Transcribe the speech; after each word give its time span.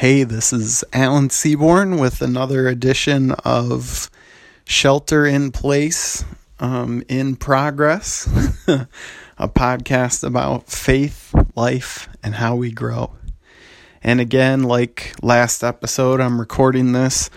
Hey, 0.00 0.22
this 0.22 0.50
is 0.50 0.82
Alan 0.94 1.28
Seaborn 1.28 1.98
with 1.98 2.22
another 2.22 2.68
edition 2.68 3.32
of 3.44 4.10
Shelter 4.64 5.26
in 5.26 5.52
Place 5.52 6.24
um, 6.58 7.02
in 7.06 7.36
Progress, 7.36 8.26
a 8.66 9.46
podcast 9.46 10.24
about 10.24 10.70
faith, 10.70 11.34
life, 11.54 12.08
and 12.22 12.36
how 12.36 12.56
we 12.56 12.72
grow. 12.72 13.12
And 14.02 14.22
again, 14.22 14.62
like 14.62 15.12
last 15.20 15.62
episode, 15.62 16.18
I'm 16.18 16.40
recording 16.40 16.92
this 16.92 17.28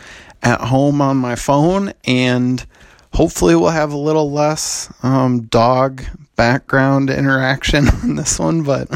at 0.42 0.62
home 0.62 1.02
on 1.02 1.18
my 1.18 1.36
phone, 1.36 1.92
and 2.06 2.66
hopefully, 3.14 3.56
we'll 3.56 3.70
have 3.70 3.94
a 3.94 3.98
little 3.98 4.32
less 4.32 4.92
um, 5.04 5.44
dog 5.44 6.04
background 6.36 7.10
interaction 7.10 7.88
on 8.04 8.16
this 8.16 8.40
one, 8.40 8.64
but 8.64 8.90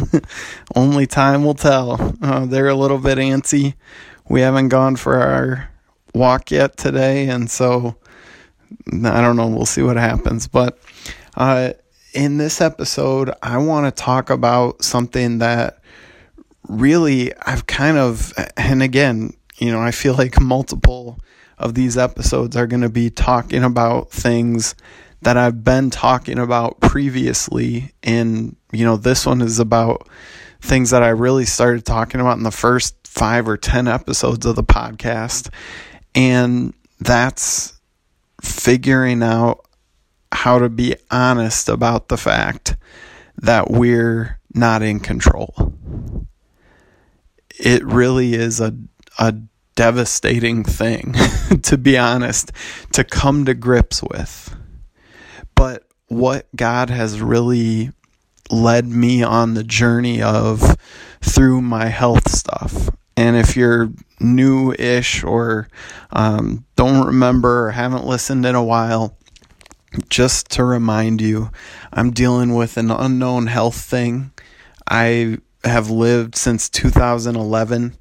only 0.76 1.08
time 1.08 1.44
will 1.44 1.54
tell. 1.54 2.16
Uh, 2.22 2.46
they're 2.46 2.70
a 2.70 2.76
little 2.76 2.98
bit 2.98 3.18
antsy. 3.18 3.75
We 4.30 4.42
haven't 4.42 4.70
gone 4.70 4.96
for 4.96 5.18
our 5.18 5.70
walk 6.14 6.52
yet 6.52 6.78
today, 6.78 7.28
and 7.30 7.50
so 7.50 7.96
I 8.92 9.22
don't 9.22 9.36
know. 9.36 9.48
We'll 9.48 9.66
see 9.66 9.84
what 9.84 9.98
happens. 9.98 10.47
But 10.47 10.78
uh, 11.36 11.74
in 12.14 12.38
this 12.38 12.61
episode, 12.61 13.32
I 13.42 13.58
want 13.58 13.86
to 13.86 14.04
talk 14.04 14.30
about 14.30 14.84
something 14.84 15.39
that 15.39 15.80
really 16.68 17.34
I've 17.46 17.68
kind 17.68 17.97
of, 17.97 18.34
and 18.58 18.82
again, 18.82 19.34
you 19.58 19.72
know, 19.72 19.80
I 19.80 19.92
feel 19.92 20.16
like 20.16 20.39
multiple 20.39 21.20
of 21.57 21.74
these 21.74 21.97
episodes 21.97 22.56
are 22.56 22.68
going 22.68 22.82
to 22.82 22.89
be 22.89 23.10
talking 23.10 23.64
about 23.64 24.11
things 24.11 24.75
that 25.21 25.38
I've 25.38 25.64
been 25.64 25.89
talking 25.89 26.38
about 26.38 26.80
previously. 26.80 27.93
And, 28.04 28.56
you 28.71 28.86
know, 28.86 28.97
this 28.97 29.25
one 29.25 29.42
is 29.42 29.60
about 29.60 30.07
things 30.61 30.92
that 30.92 31.04
I 31.04 31.10
really 31.10 31.46
started 31.46 31.86
talking 31.86 32.22
about 32.22 32.38
in 32.38 32.44
the 32.44 32.52
first 32.52 32.95
five 33.06 33.47
or 33.47 33.58
10 33.58 33.88
episodes 33.88 34.45
of 34.45 34.56
the 34.56 34.64
podcast. 34.64 35.52
And 36.13 36.73
that's 37.00 37.80
figuring 38.41 39.23
out 39.23 39.66
how 40.31 40.59
to 40.59 40.69
be 40.69 40.95
honest 41.09 41.69
about 41.69 42.09
the 42.09 42.17
fact 42.17 42.75
that 43.38 43.72
we're 43.72 44.39
not 44.53 44.81
in 44.81 45.00
control. 45.00 45.73
It 47.59 47.83
really 47.85 48.33
is 48.33 48.59
a, 48.59 48.75
a 49.17 49.35
devastating 49.78 50.64
thing, 50.64 51.14
to 51.61 51.78
be 51.78 51.97
honest, 51.97 52.52
to 52.92 53.06
come 53.06 53.45
to 53.45 53.53
grips 53.53 54.03
with. 54.03 54.53
But 55.56 55.84
what 56.08 56.47
God 56.56 56.89
has 56.89 57.22
really 57.22 57.92
led 58.52 58.88
me 58.88 59.23
on 59.23 59.53
the 59.53 59.64
journey 59.64 60.22
of 60.22 60.75
through 61.22 61.61
my 61.61 61.86
health 61.86 62.30
stuff. 62.30 62.89
And 63.16 63.38
if 63.38 63.56
you're 63.56 63.92
new 64.19 64.73
ish 64.73 65.23
or 65.23 65.69
um, 66.12 66.66
don't 66.75 67.06
remember 67.06 67.67
or 67.67 67.72
haven't 67.72 68.06
listened 68.06 68.45
in 68.45 68.56
a 68.56 68.64
while, 68.64 69.16
just 70.09 70.50
to 70.52 70.64
remind 70.64 71.22
you, 71.22 71.52
I'm 71.94 72.12
dealing 72.12 72.56
with 72.56 72.78
an 72.78 72.91
unknown 72.91 73.47
health 73.47 73.80
thing. 73.80 74.31
I 74.89 75.38
have 75.64 75.89
lived 75.89 76.36
since 76.36 76.69
2011, 76.69 77.95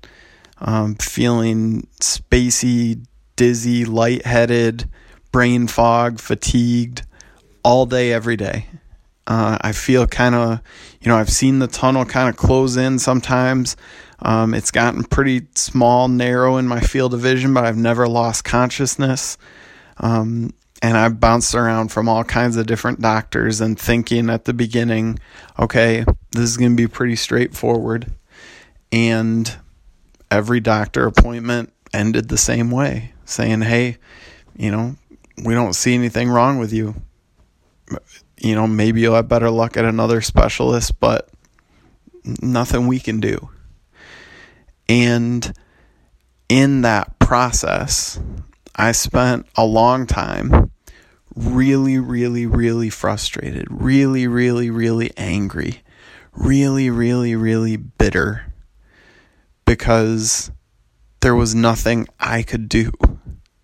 um, 0.59 0.95
feeling 0.97 1.87
spacey, 2.01 3.05
dizzy, 3.37 3.85
lightheaded, 3.85 4.89
brain 5.33 5.67
fog, 5.67 6.19
fatigued 6.19 7.03
all 7.63 7.87
day, 7.87 8.13
every 8.13 8.37
day. 8.37 8.67
Uh, 9.27 9.59
I 9.61 9.73
feel 9.73 10.07
kind 10.07 10.35
of, 10.35 10.61
you 11.01 11.09
know, 11.09 11.17
I've 11.17 11.31
seen 11.31 11.59
the 11.59 11.67
tunnel 11.67 12.05
kind 12.05 12.29
of 12.29 12.37
close 12.37 12.77
in 12.77 12.99
sometimes. 12.99 13.77
Um, 14.21 14.55
it's 14.55 14.71
gotten 14.71 15.05
pretty 15.05 15.47
small, 15.55 16.09
narrow 16.09 16.57
in 16.57 16.67
my 16.67 16.81
field 16.81 17.13
of 17.13 17.21
vision, 17.21 17.53
but 17.53 17.65
I've 17.65 17.77
never 17.77 18.09
lost 18.09 18.45
consciousness. 18.45 19.37
Um, 19.99 20.55
and 20.83 20.97
I 20.97 21.09
bounced 21.09 21.55
around 21.55 21.89
from 21.89 22.09
all 22.09 22.23
kinds 22.23 22.57
of 22.57 22.67
different 22.67 23.01
doctors 23.01 23.61
and 23.61 23.79
thinking 23.79 24.31
at 24.31 24.45
the 24.45 24.53
beginning, 24.53 25.19
okay, 25.59 26.05
this 26.33 26.43
is 26.43 26.57
going 26.57 26.73
to 26.73 26.77
be 26.77 26.87
pretty 26.87 27.17
straightforward. 27.17 28.13
And 28.93 29.55
every 30.31 30.61
doctor 30.61 31.07
appointment 31.07 31.73
ended 31.93 32.29
the 32.29 32.39
same 32.39 32.71
way, 32.71 33.13
saying, 33.25 33.63
hey, 33.63 33.99
you 34.57 34.71
know, 34.71 34.97
we 35.45 35.55
don't 35.55 35.75
see 35.75 35.95
anything 35.95 36.29
wrong 36.29 36.59
with 36.59 36.73
you 36.73 36.95
you 38.39 38.55
know, 38.55 38.67
maybe 38.67 39.01
you'll 39.01 39.15
have 39.15 39.29
better 39.29 39.51
luck 39.51 39.77
at 39.77 39.85
another 39.85 40.21
specialist, 40.21 41.01
but 41.01 41.29
nothing 42.43 42.87
we 42.87 43.01
can 43.01 43.21
do. 43.21 43.51
And 44.89 45.53
in 46.49 46.83
that 46.83 47.19
process, 47.19 48.21
I 48.75 48.93
spent 48.93 49.47
a 49.57 49.65
long 49.65 50.07
time 50.07 50.71
really, 51.35 51.99
really, 51.99 52.47
really 52.47 52.91
frustrated, 52.91 53.67
really, 53.71 54.27
really, 54.27 54.71
really 54.71 55.13
angry, 55.17 55.83
really, 56.33 56.91
really, 56.91 57.35
really 57.35 57.77
bitter 57.77 58.46
because 59.67 60.51
there 61.21 61.35
was 61.35 61.55
nothing 61.55 62.07
I 62.19 62.43
could 62.43 62.69
do. 62.69 62.93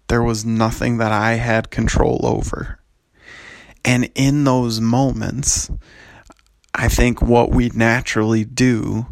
There 0.09 0.23
was 0.23 0.45
nothing 0.45 0.99
that 0.99 1.13
I 1.13 1.35
had 1.35 1.71
control 1.71 2.21
over. 2.25 2.81
And 3.85 4.11
in 4.15 4.45
those 4.45 4.81
moments, 4.81 5.71
I 6.75 6.89
think 6.89 7.23
what 7.23 7.51
we 7.51 7.71
naturally 7.71 8.45
do 8.45 9.07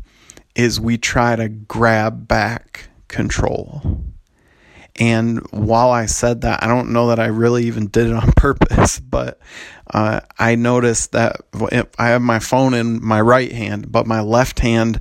is 0.54 0.80
we 0.80 0.98
try 0.98 1.36
to 1.36 1.48
grab 1.48 2.28
back 2.28 2.88
control. 3.08 4.04
And 4.96 5.38
while 5.50 5.90
I 5.90 6.06
said 6.06 6.42
that, 6.42 6.62
I 6.62 6.66
don't 6.66 6.92
know 6.92 7.08
that 7.08 7.18
I 7.18 7.26
really 7.26 7.64
even 7.64 7.86
did 7.86 8.08
it 8.08 8.12
on 8.12 8.32
purpose, 8.36 9.00
but 9.00 9.38
uh, 9.92 10.20
I 10.38 10.56
noticed 10.56 11.12
that 11.12 11.36
I 11.98 12.08
have 12.08 12.22
my 12.22 12.38
phone 12.38 12.74
in 12.74 13.02
my 13.04 13.20
right 13.20 13.50
hand, 13.50 13.90
but 13.90 14.06
my 14.06 14.20
left 14.20 14.60
hand 14.60 15.00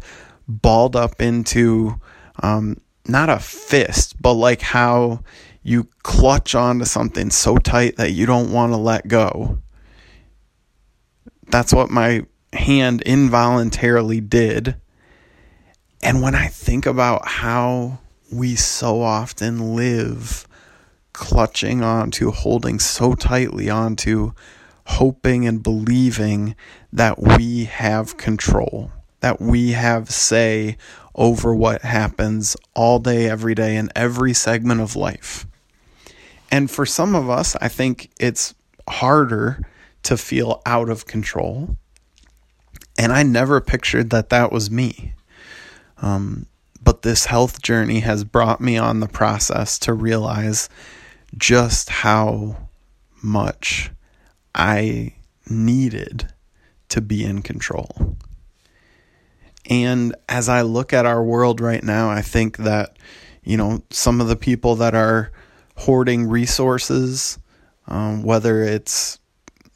balled 0.49 0.95
up 0.95 1.21
into 1.21 1.99
um, 2.41 2.81
not 3.07 3.29
a 3.29 3.39
fist, 3.39 4.21
but 4.21 4.33
like 4.33 4.61
how 4.61 5.23
you 5.63 5.87
clutch 6.03 6.55
onto 6.55 6.85
something 6.85 7.29
so 7.29 7.57
tight 7.57 7.95
that 7.97 8.11
you 8.11 8.25
don't 8.25 8.51
want 8.51 8.71
to 8.73 8.77
let 8.77 9.07
go. 9.07 9.59
That's 11.47 11.73
what 11.73 11.89
my 11.89 12.25
hand 12.53 13.01
involuntarily 13.03 14.21
did. 14.21 14.75
And 16.01 16.21
when 16.21 16.35
I 16.35 16.47
think 16.47 16.85
about 16.85 17.27
how 17.27 17.99
we 18.31 18.55
so 18.55 19.01
often 19.01 19.75
live 19.75 20.47
clutching 21.13 21.83
onto, 21.83 22.31
holding 22.31 22.79
so 22.79 23.13
tightly 23.13 23.69
onto, 23.69 24.31
hoping 24.85 25.45
and 25.45 25.61
believing 25.61 26.55
that 26.93 27.19
we 27.21 27.65
have 27.65 28.17
control, 28.17 28.91
that 29.21 29.41
we 29.41 29.71
have 29.71 30.09
say 30.09 30.77
over 31.15 31.53
what 31.53 31.81
happens 31.81 32.55
all 32.75 32.99
day, 32.99 33.29
every 33.29 33.55
day, 33.55 33.75
in 33.75 33.89
every 33.95 34.33
segment 34.33 34.81
of 34.81 34.95
life. 34.95 35.45
And 36.51 36.71
for 36.71 36.85
some 36.85 37.15
of 37.15 37.29
us, 37.29 37.55
I 37.61 37.67
think 37.67 38.09
it's 38.19 38.55
harder 38.87 39.61
to 40.03 40.17
feel 40.17 40.61
out 40.65 40.89
of 40.89 41.05
control. 41.05 41.77
And 42.97 43.11
I 43.11 43.23
never 43.23 43.61
pictured 43.61 44.09
that 44.09 44.29
that 44.29 44.51
was 44.51 44.71
me. 44.71 45.13
Um, 46.01 46.45
but 46.81 47.01
this 47.01 47.25
health 47.25 47.61
journey 47.61 47.99
has 47.99 48.23
brought 48.23 48.61
me 48.61 48.77
on 48.77 48.99
the 48.99 49.07
process 49.07 49.77
to 49.79 49.93
realize 49.93 50.69
just 51.37 51.89
how 51.89 52.69
much 53.21 53.91
I 54.55 55.13
needed 55.49 56.33
to 56.89 57.01
be 57.01 57.23
in 57.23 57.41
control. 57.41 58.17
And 59.69 60.15
as 60.27 60.49
I 60.49 60.63
look 60.63 60.93
at 60.93 61.05
our 61.05 61.23
world 61.23 61.61
right 61.61 61.83
now, 61.83 62.09
I 62.09 62.21
think 62.21 62.57
that, 62.57 62.97
you 63.43 63.55
know, 63.55 63.83
some 63.91 64.19
of 64.19 64.27
the 64.27 64.35
people 64.35 64.75
that 64.77 64.95
are 64.95 65.31
hoarding 65.77 66.27
resources, 66.27 67.37
um, 67.87 68.23
whether 68.23 68.63
it's, 68.63 69.19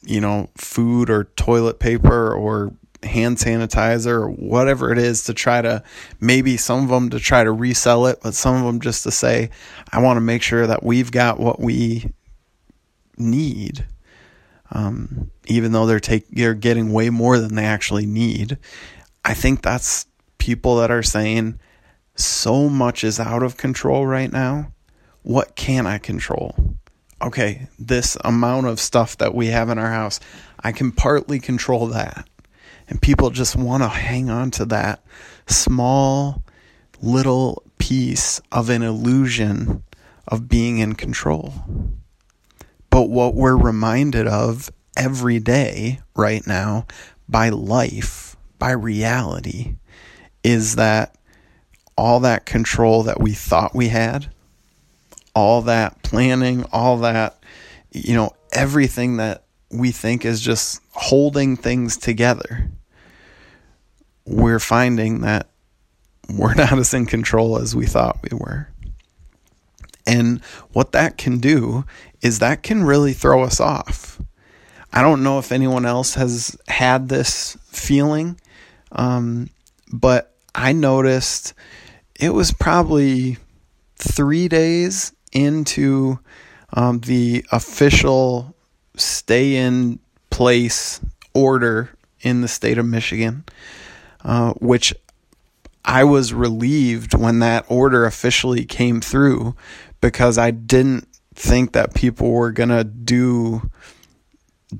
you 0.02 0.20
know, 0.20 0.50
food 0.56 1.08
or 1.08 1.24
toilet 1.36 1.78
paper 1.78 2.34
or 2.34 2.74
hand 3.04 3.36
sanitizer 3.36 4.08
or 4.08 4.30
whatever 4.30 4.90
it 4.90 4.98
is 4.98 5.24
to 5.24 5.34
try 5.34 5.62
to 5.62 5.82
maybe 6.20 6.56
some 6.56 6.82
of 6.82 6.88
them 6.88 7.10
to 7.10 7.20
try 7.20 7.44
to 7.44 7.52
resell 7.52 8.06
it, 8.06 8.18
but 8.22 8.34
some 8.34 8.56
of 8.56 8.64
them 8.64 8.80
just 8.80 9.04
to 9.04 9.10
say, 9.10 9.50
I 9.92 10.00
want 10.00 10.16
to 10.16 10.22
make 10.22 10.42
sure 10.42 10.66
that 10.66 10.82
we've 10.82 11.12
got 11.12 11.38
what 11.38 11.60
we 11.60 12.12
need. 13.16 13.86
Um, 14.72 15.30
even 15.46 15.72
though 15.72 15.86
they're 15.86 16.00
take 16.00 16.26
they're 16.30 16.54
getting 16.54 16.92
way 16.92 17.10
more 17.10 17.38
than 17.38 17.54
they 17.54 17.64
actually 17.64 18.06
need. 18.06 18.58
I 19.24 19.34
think 19.34 19.62
that's 19.62 20.06
people 20.38 20.76
that 20.76 20.90
are 20.90 21.02
saying 21.02 21.58
so 22.14 22.68
much 22.68 23.02
is 23.02 23.18
out 23.18 23.42
of 23.42 23.56
control 23.56 24.06
right 24.06 24.30
now. 24.30 24.72
What 25.22 25.56
can 25.56 25.86
I 25.86 25.98
control? 25.98 26.54
Okay, 27.22 27.68
this 27.78 28.16
amount 28.22 28.66
of 28.66 28.78
stuff 28.78 29.16
that 29.18 29.34
we 29.34 29.46
have 29.46 29.70
in 29.70 29.78
our 29.78 29.90
house, 29.90 30.20
I 30.62 30.72
can 30.72 30.92
partly 30.92 31.40
control 31.40 31.86
that. 31.88 32.28
And 32.88 33.00
people 33.00 33.30
just 33.30 33.56
want 33.56 33.82
to 33.82 33.88
hang 33.88 34.28
on 34.28 34.50
to 34.52 34.66
that 34.66 35.02
small 35.46 36.42
little 37.00 37.62
piece 37.78 38.40
of 38.52 38.68
an 38.68 38.82
illusion 38.82 39.82
of 40.28 40.48
being 40.48 40.78
in 40.78 40.94
control. 40.94 41.54
But 42.90 43.08
what 43.08 43.34
we're 43.34 43.56
reminded 43.56 44.26
of 44.26 44.70
every 44.96 45.38
day 45.38 46.00
right 46.14 46.46
now 46.46 46.86
by 47.28 47.48
life, 47.48 48.33
by 48.58 48.70
reality, 48.70 49.76
is 50.42 50.76
that 50.76 51.16
all 51.96 52.20
that 52.20 52.46
control 52.46 53.04
that 53.04 53.20
we 53.20 53.32
thought 53.32 53.74
we 53.74 53.88
had, 53.88 54.30
all 55.34 55.62
that 55.62 56.02
planning, 56.02 56.64
all 56.72 56.98
that, 56.98 57.38
you 57.92 58.14
know, 58.14 58.34
everything 58.52 59.16
that 59.16 59.44
we 59.70 59.90
think 59.90 60.24
is 60.24 60.40
just 60.40 60.80
holding 60.90 61.56
things 61.56 61.96
together, 61.96 62.70
we're 64.26 64.60
finding 64.60 65.20
that 65.20 65.48
we're 66.28 66.54
not 66.56 66.78
as 66.78 66.94
in 66.94 67.06
control 67.06 67.58
as 67.58 67.74
we 67.74 67.86
thought 67.86 68.18
we 68.30 68.36
were. 68.36 68.68
And 70.06 70.42
what 70.72 70.92
that 70.92 71.16
can 71.16 71.38
do 71.38 71.84
is 72.20 72.38
that 72.38 72.62
can 72.62 72.84
really 72.84 73.12
throw 73.12 73.42
us 73.42 73.60
off. 73.60 74.20
I 74.92 75.02
don't 75.02 75.22
know 75.22 75.38
if 75.38 75.50
anyone 75.50 75.86
else 75.86 76.14
has 76.14 76.56
had 76.68 77.08
this 77.08 77.56
feeling, 77.66 78.38
um, 78.94 79.50
but 79.92 80.34
I 80.54 80.72
noticed 80.72 81.54
it 82.18 82.30
was 82.30 82.52
probably 82.52 83.38
three 83.96 84.48
days 84.48 85.12
into 85.32 86.18
um, 86.72 87.00
the 87.00 87.44
official 87.52 88.54
stay 88.96 89.56
in 89.56 89.98
place 90.30 91.00
order 91.34 91.90
in 92.20 92.40
the 92.40 92.48
state 92.48 92.78
of 92.78 92.86
Michigan, 92.86 93.44
uh, 94.24 94.52
which 94.54 94.94
I 95.84 96.04
was 96.04 96.32
relieved 96.32 97.14
when 97.14 97.40
that 97.40 97.66
order 97.68 98.06
officially 98.06 98.64
came 98.64 99.00
through 99.00 99.54
because 100.00 100.38
I 100.38 100.50
didn't 100.50 101.08
think 101.34 101.72
that 101.72 101.94
people 101.94 102.30
were 102.30 102.52
going 102.52 102.70
to 102.70 102.84
do 102.84 103.70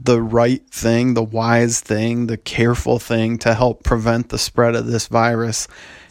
the 0.02 0.20
right 0.20 0.67
thing, 0.70 1.14
the 1.14 1.23
wise 1.23 1.81
thing, 1.81 2.26
the 2.26 2.37
careful 2.37 2.99
thing 2.99 3.38
to 3.38 3.55
help 3.55 3.82
prevent 3.82 4.29
the 4.29 4.38
spread 4.38 4.75
of 4.75 4.87
this 4.87 5.06
virus 5.06 5.69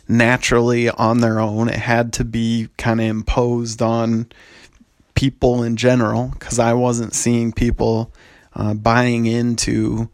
naturally 0.07 0.89
on 0.89 1.19
their 1.19 1.39
own. 1.39 1.69
It 1.69 1.79
had 1.79 2.13
to 2.13 2.23
be 2.23 2.69
kind 2.77 2.99
of 3.01 3.07
imposed 3.07 3.81
on 3.81 4.27
people 5.15 5.63
in 5.63 5.75
general 5.75 6.29
because 6.33 6.59
I 6.59 6.73
wasn't 6.73 7.13
seeing 7.13 7.51
people 7.51 8.13
uh, 8.55 8.73
buying 8.73 9.25
into 9.25 10.09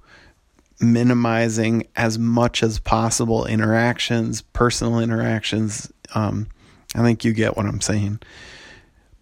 minimizing 0.80 1.86
as 1.95 2.18
much 2.18 2.63
as 2.63 2.80
possible 2.80 3.45
interactions, 3.45 4.42
personal 4.42 5.00
interactions. 5.00 5.92
Um, 6.15 6.48
I 6.95 7.04
think 7.04 7.24
you 7.24 7.33
get 7.33 7.57
what 7.57 7.65
I'm 7.65 7.81
saying. 7.81 8.19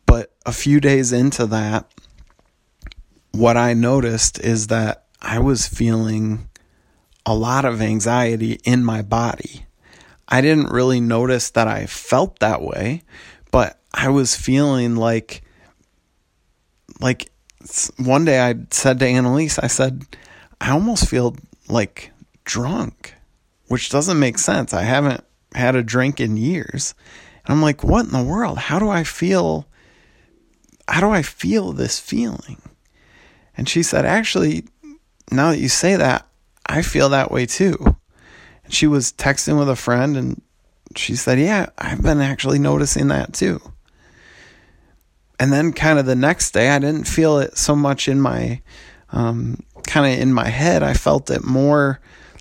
But 0.06 0.32
a 0.46 0.54
few 0.54 0.80
days 0.80 1.12
into 1.12 1.46
that, 1.48 1.92
what 3.38 3.56
I 3.56 3.74
noticed 3.74 4.40
is 4.40 4.68
that 4.68 5.06
I 5.22 5.40
was 5.40 5.68
feeling 5.68 6.50
a 7.26 7.36
lot 7.36 7.66
of 7.66 7.82
anxiety 7.82 8.60
in 8.64 8.84
my 8.84 9.02
body. 9.02 9.66
I 10.28 10.42
didn't 10.42 10.72
really 10.72 11.00
notice 11.00 11.52
that 11.52 11.68
I 11.68 11.86
felt 11.86 12.40
that 12.40 12.62
way, 12.62 13.04
but 13.52 13.80
I 13.94 14.10
was 14.10 14.36
feeling 14.36 14.96
like 14.96 15.44
like 17.00 17.32
one 17.98 18.26
day 18.26 18.40
I 18.40 18.56
said 18.72 19.00
to 19.00 19.08
Annalise, 19.08 19.60
I 19.60 19.68
said, 19.68 20.06
I 20.60 20.72
almost 20.72 21.08
feel 21.08 21.36
like 21.70 22.12
drunk, 22.44 23.14
which 23.68 23.90
doesn't 23.90 24.20
make 24.20 24.40
sense. 24.40 24.74
I 24.74 24.82
haven't 24.82 25.24
had 25.54 25.76
a 25.76 25.84
drink 25.84 26.20
in 26.20 26.38
years. 26.38 26.96
And 27.46 27.54
I'm 27.54 27.62
like, 27.62 27.84
what 27.84 28.06
in 28.06 28.12
the 28.12 28.24
world? 28.24 28.58
How 28.58 28.80
do 28.80 28.90
I 28.90 29.04
feel? 29.04 29.68
How 30.88 31.02
do 31.02 31.10
I 31.10 31.22
feel 31.22 31.74
this 31.74 32.00
feeling? 32.00 32.62
And 33.58 33.68
she 33.68 33.84
said, 33.84 34.06
actually, 34.06 34.66
now 35.32 35.52
that 35.52 35.60
you 35.60 35.68
say 35.68 35.96
that, 35.96 36.28
I 36.66 36.82
feel 36.82 37.10
that 37.10 37.32
way 37.32 37.46
too. 37.46 37.98
And 38.64 38.74
she 38.74 38.88
was 38.88 39.12
texting 39.12 39.58
with 39.58 39.70
a 39.70 39.76
friend 39.76 40.16
and 40.16 40.42
she 40.96 41.16
said, 41.16 41.40
yeah, 41.40 41.68
I've 41.78 42.02
been 42.02 42.22
actually 42.22 42.60
noticing 42.60 43.08
that 43.08 43.34
too. 43.34 43.60
And 45.40 45.52
then 45.52 45.74
kind 45.74 46.00
of 46.00 46.06
the 46.06 46.16
next 46.16 46.52
day, 46.52 46.70
I 46.70 46.80
didn't 46.80 47.08
feel 47.08 47.40
it 47.40 47.58
so 47.58 47.76
much 47.76 48.08
in 48.08 48.20
my 48.22 48.62
um, 49.12 49.64
kind 49.86 50.14
of 50.14 50.22
in 50.22 50.34
my 50.34 50.50
head, 50.50 50.84
I 50.84 50.94
felt 50.94 51.30
it 51.30 51.44
more 51.44 52.00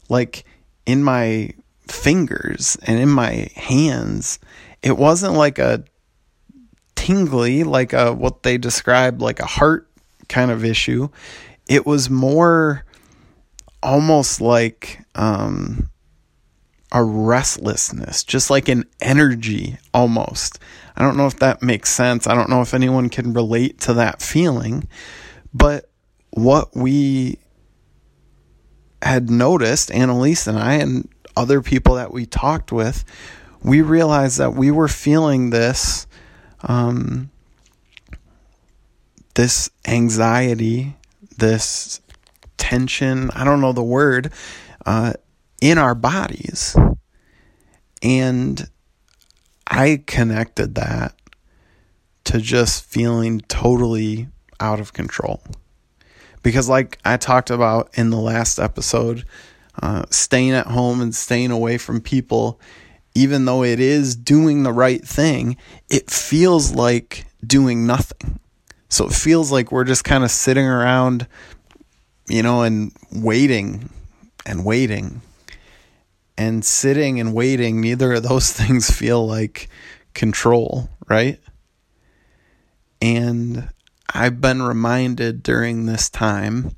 like 0.09 0.45
in 0.85 1.03
my 1.03 1.51
fingers 1.89 2.77
and 2.87 2.99
in 2.99 3.09
my 3.09 3.49
hands. 3.55 4.39
It 4.83 4.97
wasn't 4.97 5.35
like 5.35 5.59
a 5.59 5.85
tingly, 6.95 7.65
like 7.65 7.93
a 7.93 8.12
what 8.12 8.43
they 8.43 8.59
described 8.59 9.21
like 9.21 9.41
a 9.41 9.47
heart 9.47 9.86
kind 10.28 10.50
of 10.50 10.64
issue. 10.64 11.08
It 11.69 11.87
was 11.87 12.11
more 12.11 12.84
almost 13.82 14.40
like 14.40 15.00
um, 15.14 15.90
a 16.93 17.02
restlessness, 17.02 18.25
just 18.25 18.50
like 18.50 18.69
an 18.69 18.84
energy 19.00 19.78
almost. 19.93 20.58
I 20.96 21.02
don't 21.02 21.17
know 21.17 21.26
if 21.26 21.38
that 21.40 21.62
makes 21.62 21.90
sense. 21.90 22.26
I 22.26 22.34
don't 22.34 22.49
know 22.49 22.62
if 22.62 22.75
anyone 22.75 23.08
can 23.08 23.32
relate 23.32 23.81
to 23.82 23.94
that 23.94 24.23
feeling, 24.23 24.88
but 25.52 25.90
what 26.31 26.76
we 26.76 27.38
had 29.02 29.31
noticed, 29.31 29.90
Annalise 29.90 30.46
and 30.46 30.58
I, 30.58 30.75
and 30.75 31.08
other 31.37 31.61
people 31.61 31.96
that 31.96 32.12
we 32.12 32.26
talked 32.26 32.73
with, 32.73 33.05
we 33.62 33.82
realized 33.82 34.38
that 34.38 34.55
we 34.55 34.70
were 34.70 34.88
feeling 34.88 35.50
this, 35.50 36.06
um, 36.62 37.31
this 39.37 39.71
anxiety, 39.87 40.97
this 41.38 42.00
tension, 42.56 43.31
I 43.31 43.44
don't 43.44 43.61
know 43.61 43.73
the 43.73 43.83
word, 43.83 44.33
uh, 44.85 45.12
in 45.61 45.79
our 45.79 45.94
bodies. 45.94 46.77
And 48.03 48.69
I 49.67 50.03
connected 50.06 50.75
that 50.75 51.15
to 52.25 52.41
just 52.41 52.85
feeling 52.85 53.41
totally 53.43 54.29
out 54.59 54.81
of 54.81 54.93
control 54.93 55.43
because 56.43 56.69
like 56.69 56.99
I 57.05 57.17
talked 57.17 57.50
about 57.50 57.91
in 57.94 58.11
the 58.11 58.21
last 58.21 58.59
episode, 58.61 59.25
uh, 59.83 60.05
staying 60.11 60.53
at 60.53 60.69
home 60.69 61.00
and 61.00 61.15
staying 61.15 61.50
away 61.50 61.77
from 61.77 62.00
people, 62.00 62.61
even 63.15 63.44
though 63.44 63.65
it 63.65 63.81
is 63.81 64.15
doing 64.15 64.62
the 64.62 64.73
right 64.73 65.05
thing, 65.05 65.57
it 65.90 66.09
feels 66.09 66.73
like 66.73 67.26
doing 67.45 67.87
nothing. 67.87 68.38
So 68.97 69.07
it 69.07 69.12
feels 69.12 69.53
like 69.53 69.71
we're 69.71 69.85
just 69.85 70.05
kind 70.05 70.25
of 70.25 70.31
sitting 70.31 70.65
around, 70.65 71.26
you 72.31 72.43
know, 72.43 72.62
and 72.62 72.93
waiting 73.12 73.91
and 74.47 74.65
waiting. 74.65 75.21
And 76.38 76.65
sitting 76.65 77.21
and 77.21 77.35
waiting, 77.35 77.83
neither 77.83 78.15
of 78.15 78.23
those 78.23 78.50
things 78.55 78.91
feel 78.91 79.26
like 79.26 79.69
control, 80.15 80.88
right? 81.07 81.38
And 83.03 83.69
I've 84.15 84.41
been 84.41 84.62
reminded 84.62 85.43
during 85.43 85.85
this 85.85 86.09
time 86.09 86.75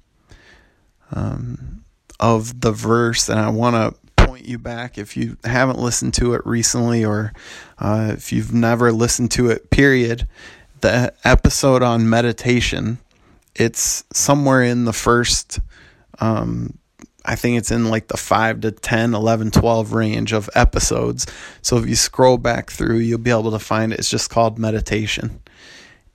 um, 1.12 1.84
of 2.18 2.62
the 2.62 2.72
verse, 2.72 3.28
and 3.28 3.38
I 3.38 3.48
want 3.50 3.76
to 3.76 4.26
point 4.26 4.44
you 4.44 4.58
back 4.58 4.98
if 4.98 5.16
you 5.16 5.36
haven't 5.44 5.78
listened 5.78 6.14
to 6.14 6.34
it 6.34 6.42
recently 6.44 7.04
or 7.04 7.32
uh, 7.78 8.10
if 8.12 8.32
you've 8.32 8.52
never 8.52 8.90
listened 8.90 9.30
to 9.30 9.50
it, 9.50 9.70
period. 9.70 10.26
The 10.80 11.12
episode 11.24 11.82
on 11.82 12.08
meditation, 12.08 12.98
it's 13.54 14.04
somewhere 14.12 14.62
in 14.62 14.84
the 14.84 14.92
first, 14.92 15.58
um, 16.20 16.78
I 17.24 17.34
think 17.34 17.58
it's 17.58 17.70
in 17.70 17.90
like 17.90 18.08
the 18.08 18.16
5 18.16 18.60
to 18.60 18.70
10, 18.70 19.14
11, 19.14 19.50
12 19.50 19.92
range 19.92 20.32
of 20.32 20.48
episodes. 20.54 21.26
So 21.62 21.76
if 21.78 21.88
you 21.88 21.96
scroll 21.96 22.38
back 22.38 22.70
through, 22.70 22.98
you'll 22.98 23.18
be 23.18 23.30
able 23.30 23.50
to 23.50 23.58
find 23.58 23.92
it. 23.92 23.98
It's 23.98 24.10
just 24.10 24.30
called 24.30 24.58
meditation. 24.58 25.40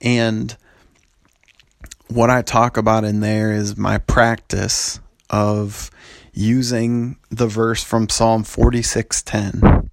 And 0.00 0.56
what 2.08 2.30
I 2.30 2.42
talk 2.42 2.76
about 2.76 3.04
in 3.04 3.20
there 3.20 3.52
is 3.52 3.76
my 3.76 3.98
practice 3.98 5.00
of 5.30 5.90
using 6.32 7.16
the 7.30 7.46
verse 7.46 7.82
from 7.82 8.08
Psalm 8.08 8.44
46:10 8.44 9.90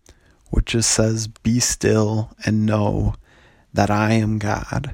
which 0.52 0.66
just 0.66 0.92
says 0.92 1.28
be 1.28 1.60
still 1.60 2.30
and 2.46 2.66
know 2.66 3.16
that 3.74 3.90
I 3.90 4.14
am 4.14 4.38
God. 4.40 4.94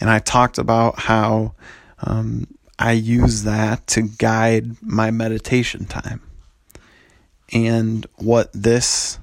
And 0.00 0.10
I 0.10 0.18
talked 0.18 0.58
about 0.58 0.98
how 0.98 1.54
um, 2.00 2.46
I 2.78 2.92
use 2.92 3.42
that 3.44 3.86
to 3.88 4.02
guide 4.02 4.80
my 4.82 5.10
meditation 5.10 5.86
time. 5.86 6.22
And 7.52 8.06
what 8.16 8.52
this 8.52 9.18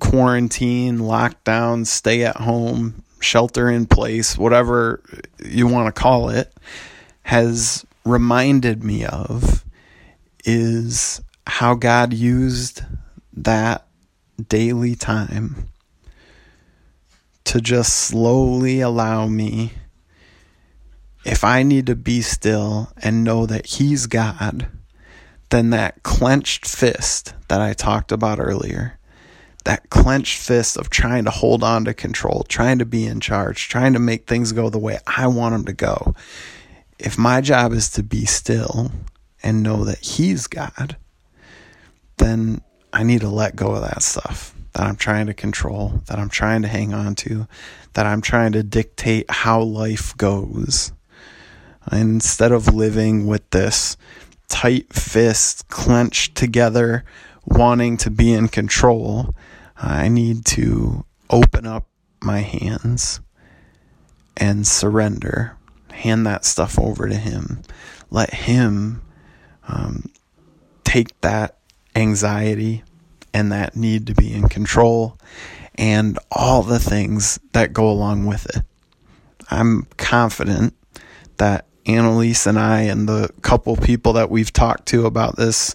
quarantine, 0.00 0.98
lockdown, 0.98 1.86
stay 1.86 2.24
at 2.24 2.36
home 2.36 3.02
shelter 3.20 3.70
in 3.70 3.86
place, 3.86 4.36
whatever 4.36 5.02
you 5.44 5.66
want 5.66 5.94
to 5.94 6.00
call 6.00 6.28
it, 6.28 6.52
has 7.22 7.84
reminded 8.04 8.84
me 8.84 9.04
of 9.04 9.64
is 10.44 11.20
how 11.46 11.74
God 11.74 12.12
used 12.12 12.82
that 13.34 13.86
daily 14.48 14.94
time 14.94 15.68
to 17.48 17.62
just 17.62 17.94
slowly 17.94 18.82
allow 18.82 19.26
me, 19.26 19.72
if 21.24 21.44
I 21.44 21.62
need 21.62 21.86
to 21.86 21.96
be 21.96 22.20
still 22.20 22.92
and 22.98 23.24
know 23.24 23.46
that 23.46 23.64
He's 23.64 24.06
God, 24.06 24.68
then 25.48 25.70
that 25.70 26.02
clenched 26.02 26.66
fist 26.68 27.32
that 27.48 27.62
I 27.62 27.72
talked 27.72 28.12
about 28.12 28.38
earlier, 28.38 28.98
that 29.64 29.88
clenched 29.88 30.36
fist 30.36 30.76
of 30.76 30.90
trying 30.90 31.24
to 31.24 31.30
hold 31.30 31.62
on 31.62 31.86
to 31.86 31.94
control, 31.94 32.44
trying 32.50 32.80
to 32.80 32.84
be 32.84 33.06
in 33.06 33.18
charge, 33.18 33.70
trying 33.70 33.94
to 33.94 33.98
make 33.98 34.26
things 34.26 34.52
go 34.52 34.68
the 34.68 34.76
way 34.76 34.98
I 35.06 35.26
want 35.26 35.54
them 35.54 35.64
to 35.64 35.72
go. 35.72 36.14
If 36.98 37.16
my 37.16 37.40
job 37.40 37.72
is 37.72 37.88
to 37.92 38.02
be 38.02 38.26
still 38.26 38.92
and 39.42 39.62
know 39.62 39.84
that 39.84 40.00
He's 40.00 40.48
God, 40.48 40.98
then 42.18 42.60
I 42.92 43.04
need 43.04 43.22
to 43.22 43.30
let 43.30 43.56
go 43.56 43.74
of 43.74 43.80
that 43.80 44.02
stuff 44.02 44.54
that 44.72 44.84
I'm 44.84 44.96
trying 44.96 45.26
to 45.26 45.34
control, 45.34 46.02
that 46.06 46.18
I'm 46.18 46.28
trying 46.28 46.62
to 46.62 46.68
hang 46.68 46.94
on 46.94 47.14
to, 47.16 47.46
that 47.94 48.06
I'm 48.06 48.20
trying 48.20 48.52
to 48.52 48.62
dictate 48.62 49.30
how 49.30 49.62
life 49.62 50.16
goes. 50.16 50.92
Instead 51.90 52.52
of 52.52 52.74
living 52.74 53.26
with 53.26 53.48
this 53.50 53.96
tight 54.48 54.92
fist 54.92 55.68
clenched 55.68 56.34
together, 56.34 57.04
wanting 57.44 57.96
to 57.98 58.10
be 58.10 58.32
in 58.32 58.48
control, 58.48 59.34
I 59.76 60.08
need 60.08 60.44
to 60.46 61.04
open 61.30 61.66
up 61.66 61.86
my 62.22 62.40
hands 62.40 63.20
and 64.36 64.66
surrender. 64.66 65.56
Hand 65.92 66.26
that 66.26 66.44
stuff 66.44 66.78
over 66.78 67.08
to 67.08 67.16
Him. 67.16 67.62
Let 68.10 68.32
Him 68.32 69.02
um, 69.66 70.10
take 70.84 71.20
that 71.20 71.58
anxiety 71.94 72.82
and 73.38 73.52
that 73.52 73.76
need 73.76 74.08
to 74.08 74.14
be 74.14 74.34
in 74.34 74.48
control 74.48 75.16
and 75.76 76.18
all 76.30 76.62
the 76.62 76.80
things 76.80 77.38
that 77.52 77.72
go 77.72 77.88
along 77.88 78.26
with 78.26 78.44
it. 78.56 78.62
I'm 79.48 79.86
confident 79.96 80.74
that 81.36 81.66
Annalise 81.86 82.46
and 82.46 82.58
I 82.58 82.82
and 82.82 83.08
the 83.08 83.30
couple 83.40 83.76
people 83.76 84.14
that 84.14 84.28
we've 84.28 84.52
talked 84.52 84.86
to 84.88 85.06
about 85.06 85.36
this 85.36 85.74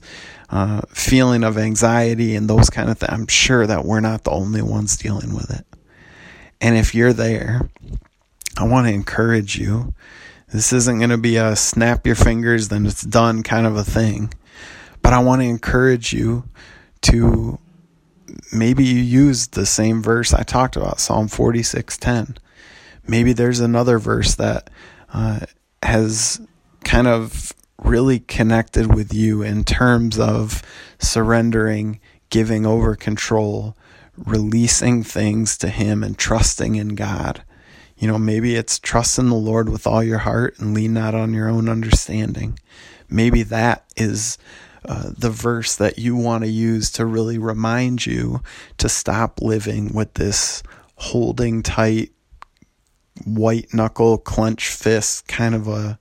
uh, 0.50 0.82
feeling 0.90 1.44
of 1.44 1.58
anxiety 1.58 2.36
and 2.36 2.50
those 2.50 2.70
kind 2.70 2.90
of 2.90 3.00
things, 3.00 3.12
I'm 3.12 3.28
sure 3.28 3.66
that 3.66 3.86
we're 3.86 4.02
not 4.02 4.26
the 4.26 4.32
only 4.32 4.62
ones 4.62 4.98
dealing 4.98 5.34
with 5.34 5.50
it. 5.50 5.66
And 6.62 6.78
if 6.78 6.94
you're 6.94 7.14
there, 7.14 7.62
I 8.58 8.66
want 8.66 8.88
to 8.88 8.94
encourage 8.94 9.58
you. 9.58 9.96
This 10.52 10.72
isn't 10.74 11.00
going 11.00 11.10
to 11.10 11.18
be 11.18 11.38
a 11.38 11.56
snap 11.56 12.06
your 12.06 12.16
fingers, 12.16 12.68
then 12.68 12.86
it's 12.86 13.02
done 13.02 13.42
kind 13.42 13.66
of 13.66 13.76
a 13.76 13.84
thing. 13.84 14.32
But 15.02 15.14
I 15.14 15.20
want 15.20 15.42
to 15.42 15.48
encourage 15.48 16.14
you 16.14 16.44
to 17.04 17.60
maybe 18.52 18.84
you 18.84 19.02
use 19.02 19.48
the 19.48 19.66
same 19.66 20.02
verse 20.02 20.34
I 20.34 20.44
talked 20.44 20.76
about, 20.76 21.00
Psalm 21.00 21.28
46:10. 21.28 22.38
Maybe 23.08 23.34
there's 23.34 23.60
another 23.60 24.00
verse 24.00 24.36
that 24.36 24.70
uh, 25.14 25.42
has 25.82 26.42
kind 26.84 27.08
of 27.08 27.54
really 27.84 28.20
connected 28.20 28.94
with 28.94 29.14
you 29.14 29.42
in 29.42 29.64
terms 29.64 30.18
of 30.18 30.62
surrendering, 31.00 32.00
giving 32.30 32.66
over 32.66 32.96
control, 32.96 33.76
releasing 34.18 35.04
things 35.04 35.58
to 35.58 35.70
Him, 35.70 36.04
and 36.04 36.18
trusting 36.18 36.76
in 36.76 36.90
God. 36.90 37.44
You 37.98 38.08
know, 38.08 38.18
maybe 38.18 38.56
it's 38.56 38.80
trust 38.80 39.20
in 39.20 39.30
the 39.30 39.36
Lord 39.36 39.70
with 39.70 39.86
all 39.86 40.04
your 40.04 40.20
heart 40.20 40.58
and 40.60 40.74
lean 40.74 40.94
not 40.94 41.14
on 41.14 41.34
your 41.34 41.50
own 41.50 41.70
understanding. 41.70 42.58
Maybe 43.10 43.44
that 43.44 43.86
is 43.96 44.38
uh, 44.86 45.12
the 45.18 45.30
verse 45.30 45.76
that 45.76 45.98
you 45.98 46.16
want 46.16 46.44
to 46.44 46.50
use 46.50 46.92
to 46.92 47.06
really 47.06 47.38
remind 47.38 48.06
you 48.06 48.42
to 48.78 48.90
stop 48.90 49.42
living 49.42 49.94
with 49.94 50.14
this 50.16 50.64
holding 50.96 51.64
tight, 51.64 52.12
white 53.26 53.74
knuckle, 53.74 54.18
clenched 54.18 54.72
fist 54.72 55.28
kind 55.28 55.56
of 55.56 55.68
a 55.68 56.00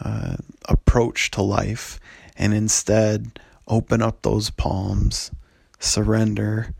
uh, 0.00 0.36
approach 0.68 1.30
to 1.32 1.42
life, 1.42 2.00
and 2.36 2.54
instead 2.54 3.38
open 3.68 4.02
up 4.02 4.22
those 4.22 4.50
palms, 4.50 5.30
surrender. 5.78 6.74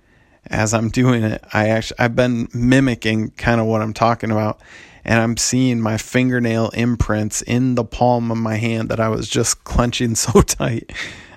As 0.48 0.72
I'm 0.72 0.90
doing 0.90 1.24
it, 1.24 1.44
I 1.52 1.68
actually 1.68 1.98
I've 1.98 2.14
been 2.14 2.48
mimicking 2.54 3.30
kind 3.30 3.60
of 3.60 3.66
what 3.66 3.82
I'm 3.82 3.92
talking 3.92 4.30
about 4.30 4.60
and 5.06 5.20
I'm 5.20 5.36
seeing 5.36 5.80
my 5.80 5.96
fingernail 5.96 6.70
imprints 6.70 7.40
in 7.42 7.76
the 7.76 7.84
palm 7.84 8.30
of 8.32 8.38
my 8.38 8.56
hand 8.56 8.88
that 8.88 9.00
I 9.00 9.08
was 9.08 9.28
just 9.28 9.64
clenching 9.64 10.14
so 10.16 10.42
tight 10.42 10.92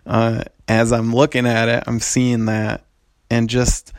uh, 0.10 0.44
as 0.68 0.92
I'm 0.92 1.14
looking 1.14 1.46
at 1.46 1.70
it, 1.70 1.84
I'm 1.86 2.00
seeing 2.00 2.46
that 2.46 2.84
and 3.30 3.48
just 3.48 3.94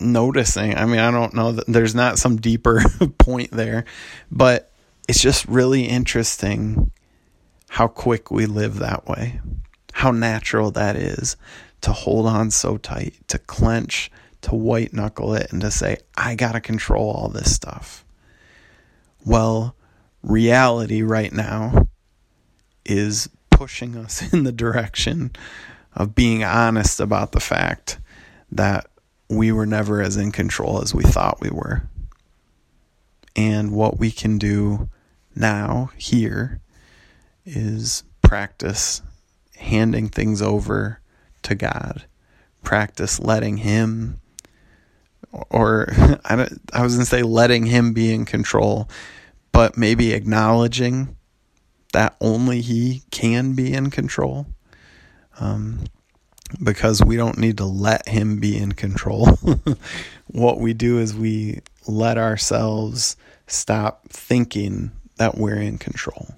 noticing. 0.00 0.74
I 0.74 0.86
mean, 0.86 1.00
I 1.00 1.10
don't 1.10 1.34
know 1.34 1.52
that 1.52 1.66
there's 1.68 1.94
not 1.94 2.18
some 2.18 2.36
deeper 2.36 2.82
point 3.18 3.50
there, 3.50 3.84
but 4.30 4.72
it's 5.06 5.20
just 5.20 5.46
really 5.46 5.84
interesting 5.84 6.90
how 7.68 7.86
quick 7.86 8.30
we 8.30 8.46
live 8.46 8.78
that 8.78 9.06
way, 9.06 9.38
how 9.92 10.10
natural 10.10 10.70
that 10.70 10.96
is 10.96 11.36
to 11.82 11.92
hold 11.92 12.26
on 12.26 12.50
so 12.50 12.78
tight, 12.78 13.14
to 13.28 13.38
clench, 13.38 14.10
to 14.40 14.54
white 14.54 14.94
knuckle 14.94 15.34
it, 15.34 15.52
and 15.52 15.60
to 15.60 15.70
say, 15.70 15.98
I 16.16 16.36
got 16.36 16.52
to 16.52 16.60
control 16.60 17.10
all 17.10 17.28
this 17.28 17.54
stuff. 17.54 18.02
Well, 19.26 19.76
reality 20.22 21.02
right 21.02 21.32
now 21.32 21.88
is 22.86 23.28
pushing 23.62 23.96
us 23.96 24.32
in 24.32 24.42
the 24.42 24.50
direction 24.50 25.30
of 25.94 26.16
being 26.16 26.42
honest 26.42 26.98
about 26.98 27.30
the 27.30 27.38
fact 27.38 27.96
that 28.50 28.88
we 29.28 29.52
were 29.52 29.64
never 29.64 30.02
as 30.02 30.16
in 30.16 30.32
control 30.32 30.82
as 30.82 30.92
we 30.92 31.04
thought 31.04 31.40
we 31.40 31.48
were. 31.48 31.84
And 33.36 33.70
what 33.70 34.00
we 34.00 34.10
can 34.10 34.36
do 34.36 34.88
now, 35.36 35.92
here, 35.96 36.60
is 37.46 38.02
practice 38.20 39.00
handing 39.54 40.08
things 40.08 40.42
over 40.42 41.00
to 41.42 41.54
God. 41.54 42.04
Practice 42.64 43.20
letting 43.20 43.58
Him, 43.58 44.20
or 45.50 45.86
I, 46.24 46.48
I 46.72 46.82
was 46.82 46.94
going 46.94 47.04
to 47.04 47.10
say 47.10 47.22
letting 47.22 47.66
Him 47.66 47.92
be 47.92 48.12
in 48.12 48.24
control, 48.24 48.88
but 49.52 49.76
maybe 49.76 50.14
acknowledging 50.14 51.16
that 51.92 52.16
only 52.20 52.60
he 52.60 53.02
can 53.10 53.54
be 53.54 53.72
in 53.72 53.90
control. 53.90 54.46
Um, 55.40 55.80
because 56.62 57.02
we 57.02 57.16
don't 57.16 57.38
need 57.38 57.56
to 57.58 57.64
let 57.64 58.08
him 58.08 58.38
be 58.38 58.58
in 58.58 58.72
control. 58.72 59.26
what 60.26 60.58
we 60.58 60.74
do 60.74 60.98
is 60.98 61.14
we 61.14 61.60
let 61.86 62.18
ourselves 62.18 63.16
stop 63.46 64.08
thinking 64.08 64.92
that 65.16 65.38
we're 65.38 65.60
in 65.60 65.78
control. 65.78 66.34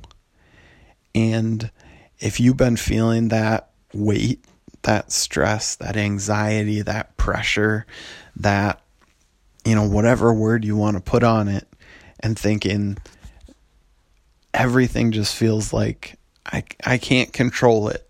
And 1.14 1.70
if 2.18 2.40
you've 2.40 2.56
been 2.56 2.76
feeling 2.76 3.28
that 3.28 3.70
weight, 3.92 4.44
that 4.82 5.10
stress, 5.12 5.76
that 5.76 5.96
anxiety, 5.96 6.82
that 6.82 7.16
pressure, 7.16 7.86
that, 8.36 8.80
you 9.64 9.74
know, 9.74 9.88
whatever 9.88 10.32
word 10.32 10.64
you 10.64 10.76
want 10.76 10.96
to 10.96 11.02
put 11.02 11.22
on 11.22 11.48
it, 11.48 11.66
and 12.20 12.38
thinking, 12.38 12.98
everything 14.54 15.10
just 15.12 15.34
feels 15.34 15.72
like 15.72 16.16
I, 16.46 16.62
I 16.84 16.98
can't 16.98 17.32
control 17.32 17.88
it 17.88 18.08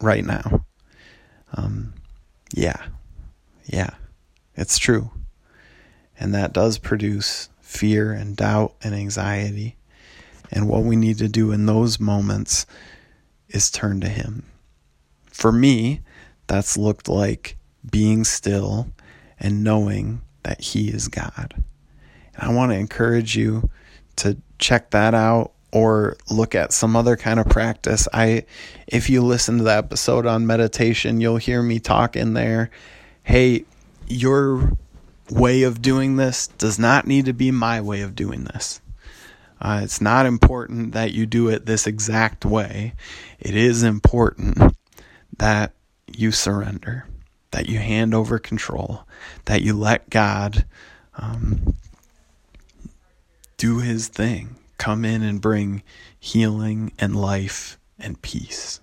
right 0.00 0.24
now. 0.24 0.64
Um, 1.54 1.94
yeah, 2.54 2.86
yeah, 3.64 3.90
it's 4.54 4.78
true. 4.78 5.10
And 6.18 6.34
that 6.34 6.52
does 6.52 6.78
produce 6.78 7.48
fear 7.62 8.12
and 8.12 8.36
doubt 8.36 8.74
and 8.82 8.94
anxiety. 8.94 9.76
And 10.52 10.68
what 10.68 10.82
we 10.82 10.96
need 10.96 11.18
to 11.18 11.28
do 11.28 11.50
in 11.50 11.66
those 11.66 11.98
moments 11.98 12.66
is 13.48 13.70
turn 13.70 14.00
to 14.00 14.08
Him. 14.08 14.44
For 15.26 15.50
me, 15.50 16.02
that's 16.46 16.76
looked 16.76 17.08
like 17.08 17.56
being 17.90 18.24
still 18.24 18.88
and 19.38 19.64
knowing 19.64 20.20
that 20.42 20.60
He 20.60 20.88
is 20.88 21.08
God. 21.08 21.64
And 22.34 22.50
I 22.50 22.52
want 22.52 22.72
to 22.72 22.78
encourage 22.78 23.36
you 23.36 23.70
to 24.16 24.36
check 24.58 24.90
that 24.90 25.14
out 25.14 25.52
or 25.72 26.16
look 26.30 26.54
at 26.54 26.72
some 26.72 26.96
other 26.96 27.16
kind 27.16 27.38
of 27.38 27.48
practice. 27.48 28.08
I 28.12 28.44
if 28.86 29.08
you 29.08 29.22
listen 29.22 29.58
to 29.58 29.64
the 29.64 29.76
episode 29.76 30.26
on 30.26 30.46
meditation, 30.46 31.20
you'll 31.20 31.36
hear 31.36 31.62
me 31.62 31.78
talk 31.78 32.16
in 32.16 32.34
there, 32.34 32.70
"Hey, 33.22 33.64
your 34.08 34.76
way 35.30 35.62
of 35.62 35.80
doing 35.80 36.16
this 36.16 36.48
does 36.48 36.78
not 36.78 37.06
need 37.06 37.26
to 37.26 37.32
be 37.32 37.50
my 37.50 37.80
way 37.80 38.00
of 38.00 38.14
doing 38.14 38.44
this." 38.44 38.80
Uh, 39.60 39.80
it's 39.84 40.00
not 40.00 40.26
important 40.26 40.92
that 40.92 41.12
you 41.12 41.26
do 41.26 41.48
it 41.48 41.66
this 41.66 41.86
exact 41.86 42.44
way. 42.44 42.94
It 43.38 43.54
is 43.54 43.82
important 43.82 44.74
that 45.36 45.72
you 46.06 46.32
surrender, 46.32 47.06
that 47.50 47.68
you 47.68 47.78
hand 47.78 48.14
over 48.14 48.38
control, 48.38 49.06
that 49.44 49.60
you 49.60 49.74
let 49.74 50.08
God 50.08 50.64
um, 51.16 51.74
do 53.58 53.80
His 53.80 54.08
thing 54.08 54.56
come 54.80 55.04
in 55.04 55.22
and 55.22 55.42
bring 55.42 55.82
healing 56.18 56.90
and 56.98 57.14
life 57.14 57.78
and 57.98 58.20
peace. 58.22 58.80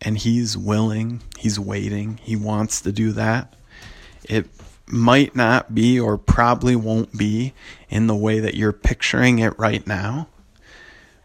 and 0.00 0.16
He's 0.16 0.56
willing, 0.56 1.22
He's 1.36 1.58
waiting, 1.58 2.20
He 2.22 2.36
wants 2.36 2.80
to 2.82 2.92
do 2.92 3.10
that. 3.12 3.54
It 4.28 4.46
might 4.86 5.34
not 5.34 5.74
be 5.74 5.98
or 5.98 6.16
probably 6.16 6.76
won't 6.76 7.18
be 7.18 7.52
in 7.88 8.06
the 8.06 8.14
way 8.14 8.38
that 8.38 8.54
you're 8.54 8.72
picturing 8.72 9.40
it 9.40 9.58
right 9.58 9.84
now. 9.86 10.28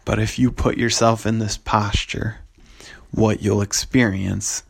But 0.05 0.17
if 0.17 0.39
you 0.39 0.51
put 0.51 0.77
yourself 0.77 1.27
in 1.27 1.37
this 1.37 1.57
posture, 1.57 2.39
what 3.11 3.43
you'll 3.43 3.61
experience 3.61 4.63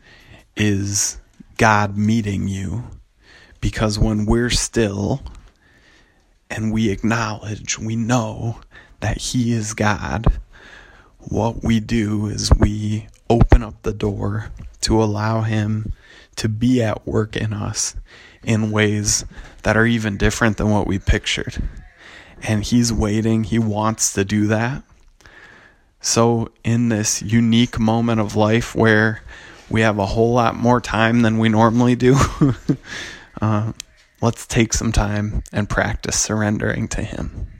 is 0.54 1.18
God 1.56 1.96
meeting 1.96 2.46
you. 2.46 2.84
Because 3.62 3.98
when 3.98 4.26
we're 4.26 4.50
still 4.50 5.22
and 6.50 6.70
we 6.70 6.90
acknowledge, 6.90 7.78
we 7.78 7.96
know 7.96 8.60
that 9.02 9.18
He 9.18 9.52
is 9.52 9.74
God, 9.74 10.26
what 11.18 11.62
we 11.62 11.80
do 11.80 12.26
is 12.26 12.50
we 12.58 13.08
open 13.28 13.62
up 13.62 13.82
the 13.82 13.92
door 13.92 14.50
to 14.82 15.02
allow 15.02 15.42
Him 15.42 15.92
to 16.36 16.48
be 16.48 16.82
at 16.82 17.06
work 17.06 17.36
in 17.36 17.52
us 17.52 17.94
in 18.42 18.70
ways 18.70 19.24
that 19.64 19.76
are 19.76 19.86
even 19.86 20.16
different 20.16 20.56
than 20.56 20.70
what 20.70 20.86
we 20.86 20.98
pictured. 20.98 21.62
And 22.42 22.64
He's 22.64 22.92
waiting, 22.92 23.44
He 23.44 23.58
wants 23.58 24.12
to 24.14 24.24
do 24.24 24.46
that. 24.46 24.82
So, 26.00 26.50
in 26.64 26.88
this 26.88 27.22
unique 27.22 27.78
moment 27.78 28.20
of 28.20 28.34
life 28.34 28.74
where 28.74 29.22
we 29.68 29.82
have 29.82 29.98
a 29.98 30.06
whole 30.06 30.32
lot 30.32 30.56
more 30.56 30.80
time 30.80 31.22
than 31.22 31.38
we 31.38 31.48
normally 31.48 31.94
do, 31.94 32.16
uh, 33.40 33.72
let's 34.20 34.46
take 34.46 34.72
some 34.72 34.90
time 34.90 35.42
and 35.52 35.68
practice 35.68 36.18
surrendering 36.18 36.88
to 36.88 37.02
Him. 37.02 37.51